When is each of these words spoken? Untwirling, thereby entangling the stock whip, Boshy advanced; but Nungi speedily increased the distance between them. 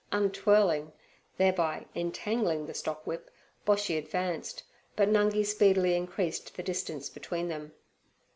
Untwirling, 0.11 0.93
thereby 1.37 1.85
entangling 1.93 2.65
the 2.65 2.73
stock 2.73 3.05
whip, 3.05 3.29
Boshy 3.67 3.99
advanced; 3.99 4.63
but 4.95 5.07
Nungi 5.07 5.45
speedily 5.45 5.95
increased 5.95 6.55
the 6.57 6.63
distance 6.63 7.07
between 7.07 7.49
them. 7.49 7.73